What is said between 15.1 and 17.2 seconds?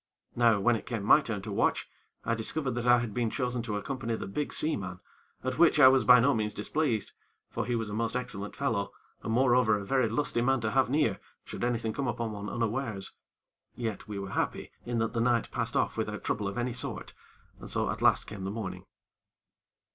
the night passed off without trouble of any sort,